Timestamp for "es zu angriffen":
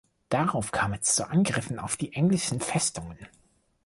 0.93-1.77